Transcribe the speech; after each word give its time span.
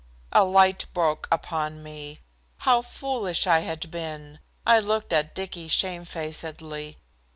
A 0.31 0.43
light 0.43 0.87
broke 0.95 1.27
upon 1.31 1.83
me. 1.83 2.21
How 2.57 2.81
foolish 2.81 3.45
I 3.45 3.59
had 3.59 3.91
been. 3.91 4.39
I 4.65 4.79
looked 4.79 5.13
at 5.13 5.35
Dicky 5.35 5.67
shamefacedly. 5.67 6.97